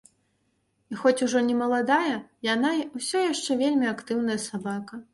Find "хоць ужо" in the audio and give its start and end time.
1.01-1.43